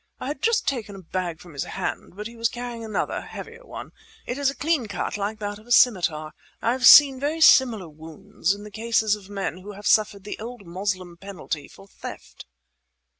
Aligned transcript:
I 0.19 0.29
had 0.29 0.41
just 0.41 0.67
taken 0.67 0.95
a 0.95 1.03
bag 1.03 1.39
from 1.39 1.53
his 1.53 1.65
hand, 1.65 2.15
but 2.15 2.25
he 2.25 2.35
was 2.35 2.49
carrying 2.49 2.83
another, 2.83 3.21
heavier 3.21 3.63
one. 3.63 3.91
It 4.25 4.39
is 4.39 4.49
a 4.49 4.55
clean 4.55 4.87
cut, 4.87 5.15
like 5.15 5.37
that 5.37 5.59
of 5.59 5.67
a 5.67 5.71
scimitar. 5.71 6.33
I 6.59 6.71
have 6.71 6.87
seen 6.87 7.19
very 7.19 7.39
similar 7.39 7.87
wounds 7.87 8.55
in 8.55 8.63
the 8.63 8.71
cases 8.71 9.15
of 9.15 9.29
men 9.29 9.59
who 9.59 9.73
have 9.73 9.85
suffered 9.85 10.23
the 10.23 10.39
old 10.39 10.65
Moslem 10.65 11.17
penalty 11.17 11.67
for 11.67 11.87
theft." 11.87 12.47